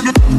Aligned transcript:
Thank 0.00 0.38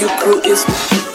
you 0.00 0.06
crew 0.06 0.40
is. 0.42 1.07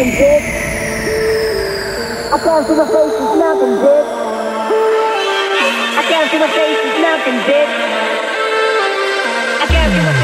Bitch. 0.00 0.72
I 2.32 2.38
can't 2.38 2.66
see 2.66 2.74
my 2.74 2.86
face, 2.86 3.12
it's 3.12 3.36
nothing, 3.36 3.74
bitch. 3.76 4.08
I 5.98 6.02
can't 6.08 6.30
see 6.30 6.38
my 6.38 6.48
face, 6.48 6.78
it's 6.80 7.00
nothing, 7.00 7.38
bitch. 7.44 7.74
I 9.60 9.66
can't 9.68 9.92
see 9.92 10.00
my 10.00 10.21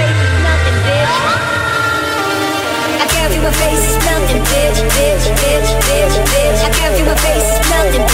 I 3.38 3.40
my 3.40 3.52
face, 3.52 3.94
nothing, 4.04 4.42
bitch, 4.42 4.82
bitch. 4.98 5.30
I 6.58 6.74
my 7.04 7.14
face, 7.14 7.54
nothing. 7.70 8.02
I 8.02 8.10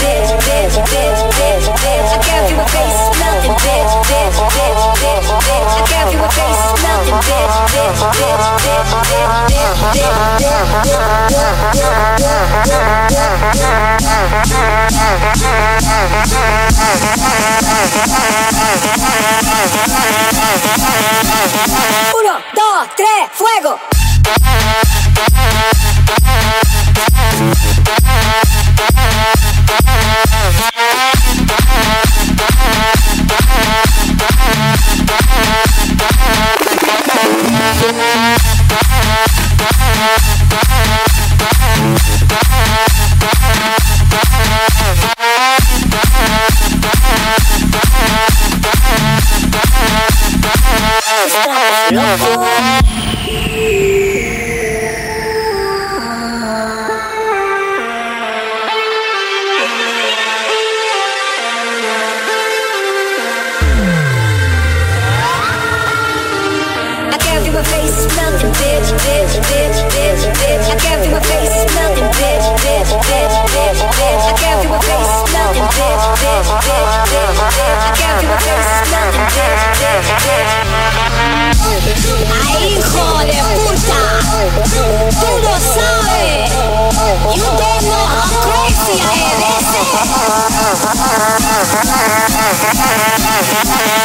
my 5.81 6.29
face, 6.29 6.69
nothing. 6.85 7.15
Uno, 22.13 22.33
dos, 22.53 22.87
tres, 22.95 23.31
fuego. 23.33 23.79
Yeah. 51.91 52.74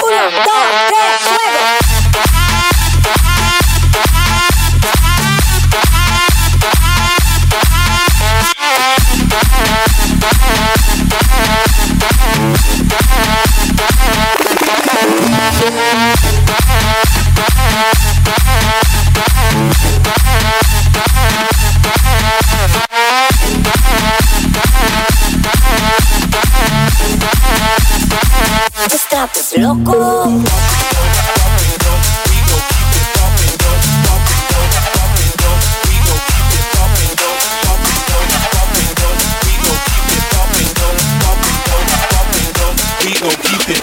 Olá. 0.03 0.30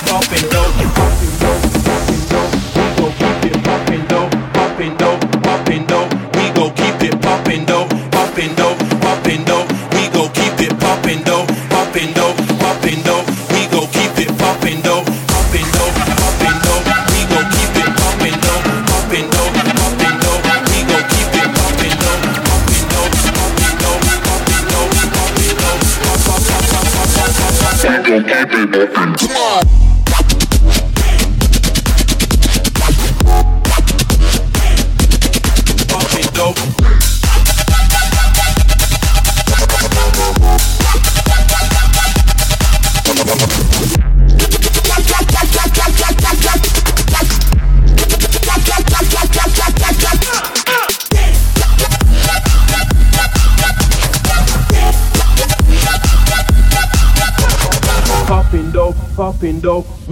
bumping 0.06 0.50
dope. 0.50 1.57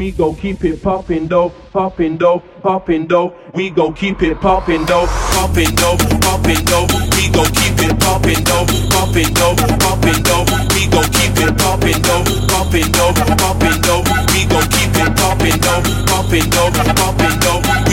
We 0.05 0.11
gon' 0.11 0.35
keep 0.35 0.63
it 0.63 0.83
poppin' 0.83 1.27
though, 1.27 1.49
poppin' 1.73 2.15
though, 2.15 2.37
poppin' 2.61 3.07
though, 3.07 3.33
we 3.55 3.71
gon' 3.71 3.91
keep 3.95 4.21
it 4.21 4.39
poppin' 4.39 4.85
though, 4.85 5.07
poppin' 5.33 5.73
though, 5.77 5.97
poppin' 6.21 6.63
though, 6.65 6.85
we 7.17 7.27
gon' 7.33 7.49
keep 7.57 7.73
it 7.81 7.99
poppin' 7.99 8.43
though, 8.43 8.65
poppin' 8.93 9.33
though, 9.33 9.55
poppin' 9.81 10.21
though, 10.21 10.45
we 10.75 10.85
gon' 10.93 11.09
keep 11.09 11.33
it 11.41 11.57
poppin' 11.57 11.99
though, 12.03 12.23
poppin' 12.45 12.91
though, 12.91 13.13
poppin' 13.41 13.81
though, 13.81 14.03
we 14.29 14.45
gon' 14.45 14.69
keep 14.69 14.93
it 14.93 15.17
poppin' 15.17 15.59
though, 15.65 15.81
poppin' 16.05 16.49
though, 16.51 16.69
poppin' 16.93 17.39
though, 17.39 17.84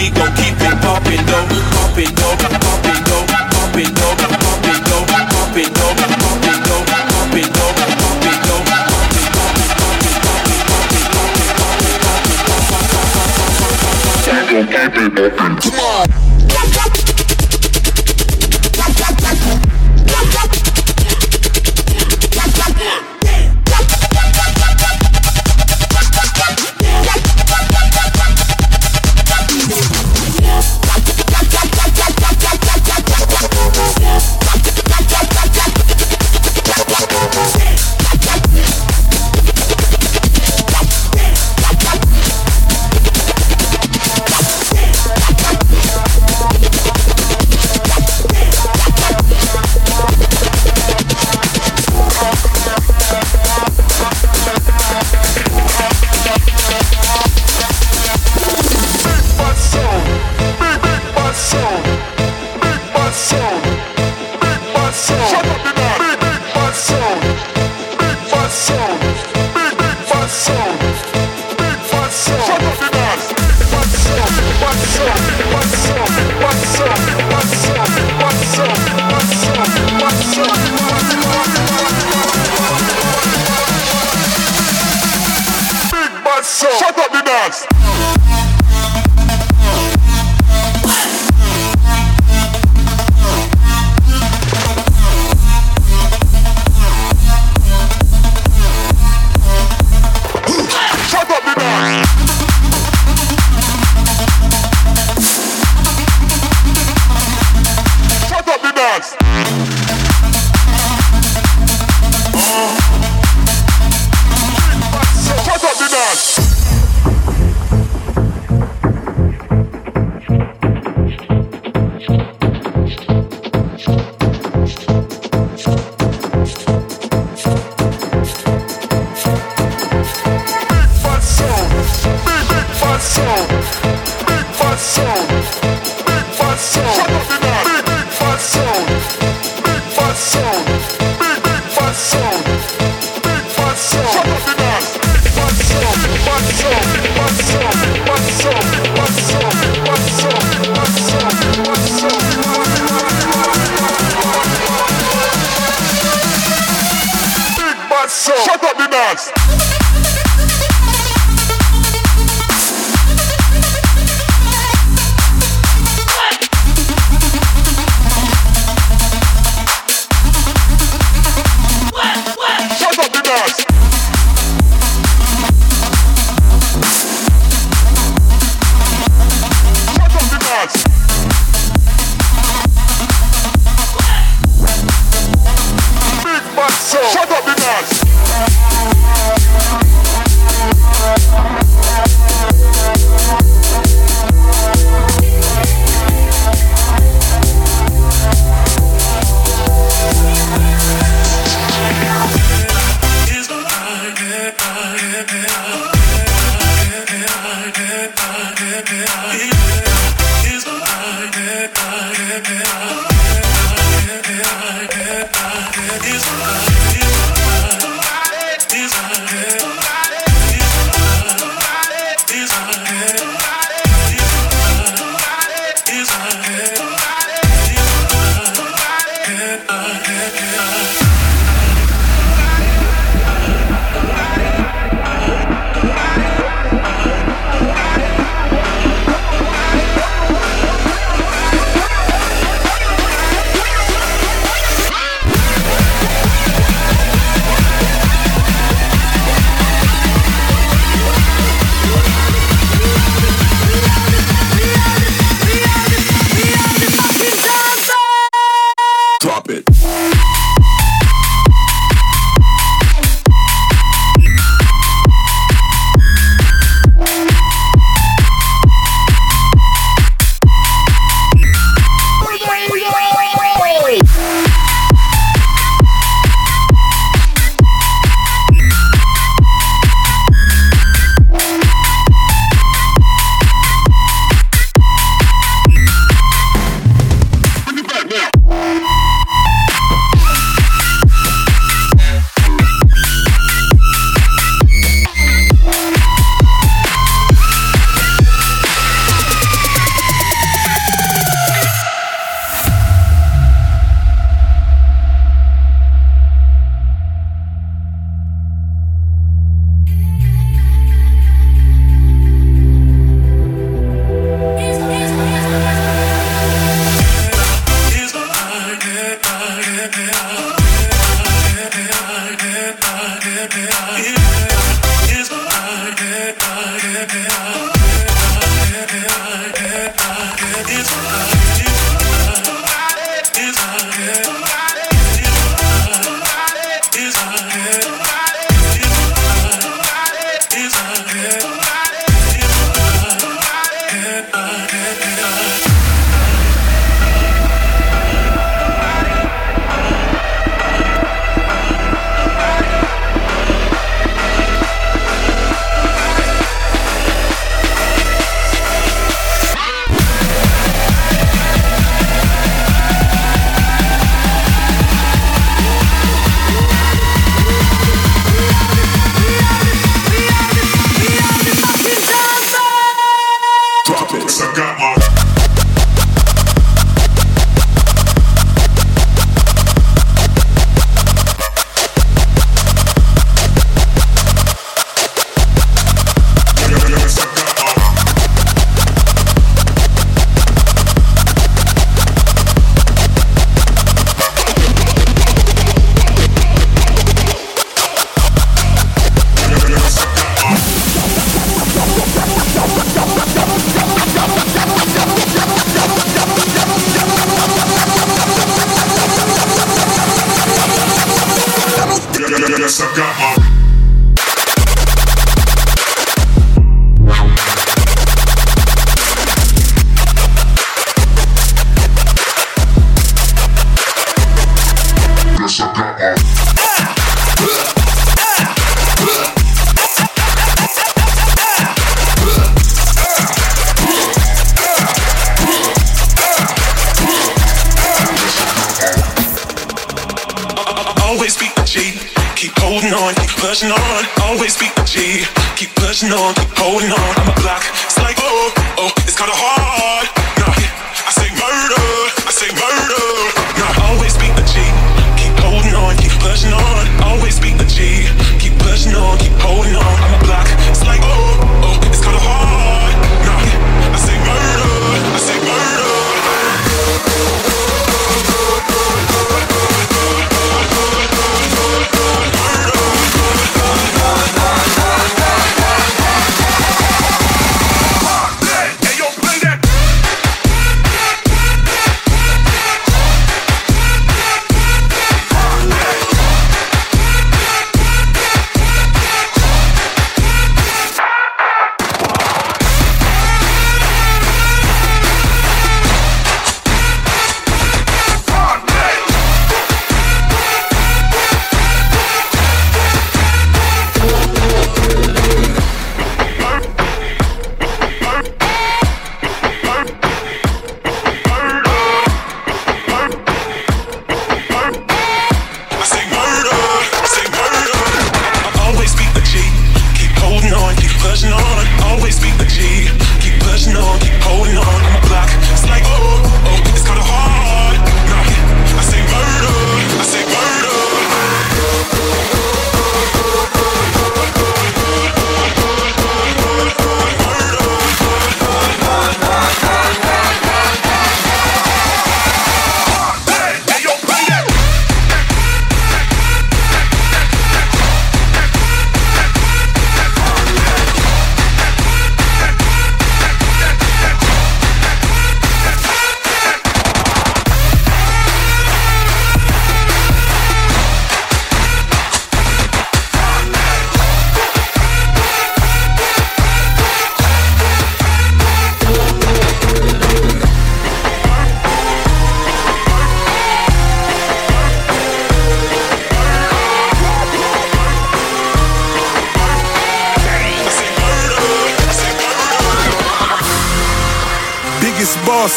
dance. 158.02 158.44
Shut 158.44 158.64
up 158.64 158.76
the 158.76 158.88
dance. 158.88 159.81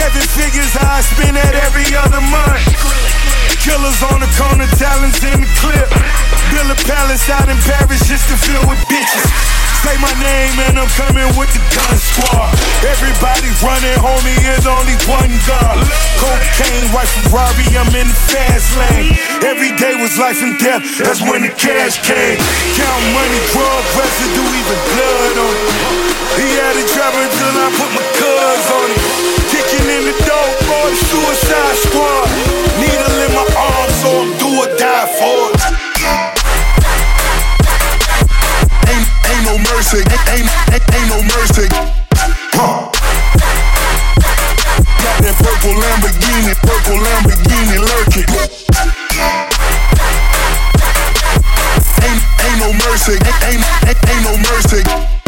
Seven 0.00 0.24
figures 0.32 0.72
I 0.80 1.04
spend 1.04 1.36
that 1.36 1.52
every 1.60 1.92
other 1.92 2.24
month. 2.32 2.64
Killers 3.60 4.00
on 4.08 4.24
the 4.24 4.30
corner, 4.32 4.64
talents 4.80 5.20
in 5.20 5.44
the 5.44 5.50
clip. 5.60 5.92
Build 6.48 6.72
a 6.72 6.78
palace 6.88 7.28
out 7.28 7.52
in 7.52 7.60
Paris 7.68 8.08
just 8.08 8.24
to 8.32 8.36
fill 8.40 8.64
with 8.64 8.80
bitches. 8.88 9.28
Say 9.84 9.92
my 10.00 10.08
name 10.16 10.56
and 10.72 10.80
I'm 10.80 10.88
coming 10.96 11.28
with 11.36 11.52
the 11.52 11.60
running, 13.62 13.96
homie, 14.00 14.36
is 14.56 14.66
only 14.66 14.96
one 15.08 15.32
gun. 15.44 15.76
Cocaine, 16.16 16.88
white 16.92 17.08
Ferrari, 17.08 17.66
I'm 17.76 17.88
in 17.92 18.08
the 18.08 18.20
fast 18.28 18.76
lane. 18.76 19.16
Every 19.44 19.72
day 19.76 19.96
was 20.00 20.16
life 20.16 20.40
and 20.42 20.56
death. 20.58 20.84
That's 21.00 21.20
when 21.20 21.44
the 21.44 21.52
cash 21.52 22.00
came. 22.04 22.40
Count 22.76 23.02
money, 23.12 23.40
drug 23.52 23.84
residue, 23.96 24.48
even 24.48 24.78
blood 24.92 25.34
on 25.44 25.54
it. 25.56 25.68
He 26.40 26.46
had 26.56 26.74
it 26.76 26.88
driving 26.92 27.24
until 27.26 27.54
I 27.56 27.68
put 27.76 27.90
my 27.92 28.04
cuz 28.16 28.66
on 28.70 28.88
it. 28.92 29.02
Kicking 29.52 29.86
in 29.88 30.02
the 30.08 30.16
door, 30.24 30.48
boy, 30.68 30.90
suicide 31.10 31.76
squad. 31.84 32.26
Needle 32.80 33.18
in 33.24 33.32
my 33.36 33.46
arm, 33.56 33.88
so 34.00 34.08
I'm 34.24 34.30
do 34.40 34.48
or 34.62 34.70
die 34.80 35.08
for 35.20 35.38
it. 35.48 35.60
Ain't, 38.88 39.06
ain't 39.28 39.44
no 39.44 39.56
mercy, 39.68 40.00
ain't, 40.00 40.24
ain't, 40.32 40.48
ain't 40.96 41.08
no 41.12 41.20
mercy. 41.34 41.66
Huh. 42.56 42.99
That 45.30 45.38
purple 45.38 45.78
Lamborghini, 45.78 46.54
purple 46.58 46.98
Lamborghini 46.98 47.78
lurking. 47.78 48.26
Ain't, 52.02 52.22
ain't 52.42 52.58
no 52.58 52.72
mercy, 52.72 53.12
ain't, 53.46 53.62
ain't, 53.86 54.10
ain't 54.10 54.24
no 54.24 54.36
mercy. 54.50 55.19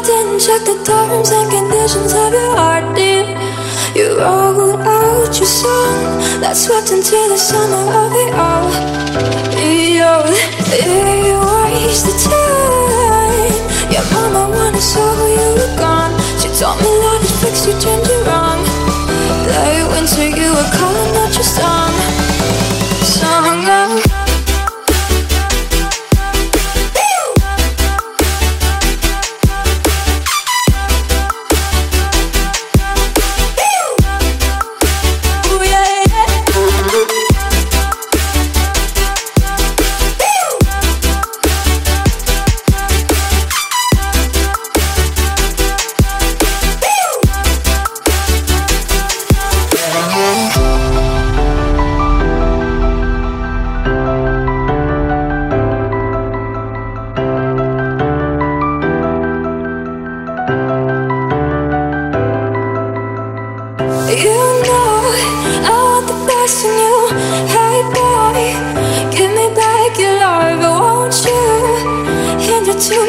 Didn't 0.00 0.40
check 0.40 0.64
the 0.64 0.82
terms 0.82 1.30
and 1.30 1.50
conditions 1.50 2.14
of 2.14 2.32
your 2.32 2.56
heart, 2.56 2.96
dear. 2.96 3.22
You 3.94 4.18
wrote 4.18 4.80
out 4.80 5.36
your 5.36 5.46
song 5.46 6.18
that 6.40 6.56
swept 6.56 6.90
into 6.90 7.20
the 7.28 7.36
summer 7.36 7.84
of 7.84 8.10
it 8.16 8.32
all. 8.32 8.72
You, 9.60 10.08
you 10.80 11.36
wasted 11.76 12.16
time. 12.16 13.92
Your 13.92 14.02
mama 14.16 14.48
wanted 14.48 14.80
so 14.80 15.04
you 15.28 15.48
were 15.60 15.76
gone. 15.76 16.16
She 16.40 16.48
told 16.58 16.80
me 16.80 16.88
love 16.88 17.22
is 17.22 17.36
fixed, 17.44 17.68
you 17.68 17.76
turned 17.78 18.06
you 18.08 18.24
wrong. 18.24 18.64
That 19.52 19.84
winter 19.92 20.32
you 20.32 20.48
were 20.48 20.70
calling 20.80 21.12
out 21.20 21.34
your 21.36 21.44
song, 21.44 21.92
song. 23.04 24.09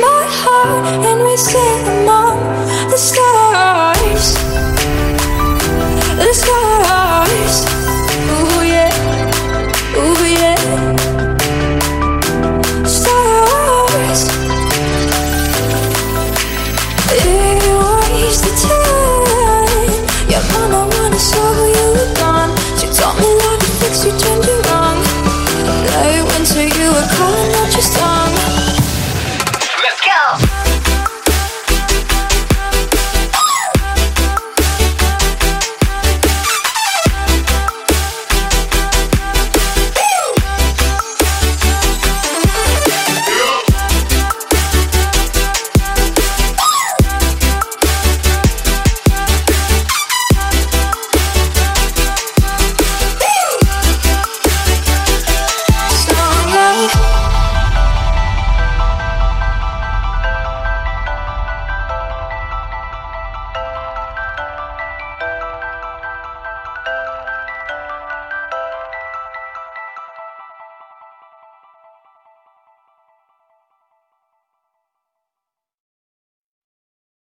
my 0.01 0.23
heart 0.41 0.85
and 1.09 1.19
we 1.23 1.37
sing 1.37 1.81
among 1.99 2.37
the 2.89 2.97
stars. 2.97 4.25
The 6.17 6.33
stars. 6.33 7.00